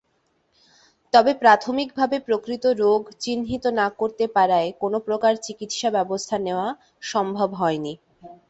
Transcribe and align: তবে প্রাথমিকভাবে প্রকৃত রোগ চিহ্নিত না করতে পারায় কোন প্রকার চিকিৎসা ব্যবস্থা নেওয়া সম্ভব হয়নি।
তবে 1.13 1.31
প্রাথমিকভাবে 1.41 2.17
প্রকৃত 2.27 2.63
রোগ 2.83 3.01
চিহ্নিত 3.19 3.65
না 3.79 3.87
করতে 3.99 4.25
পারায় 4.35 4.69
কোন 4.81 4.93
প্রকার 5.07 5.33
চিকিৎসা 5.45 5.89
ব্যবস্থা 5.97 6.35
নেওয়া 6.45 6.67
সম্ভব 7.11 7.49
হয়নি। 7.61 7.93